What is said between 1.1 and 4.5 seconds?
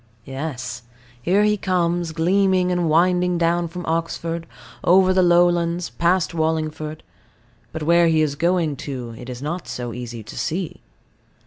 Here he comes, gleaming and winding down from Oxford,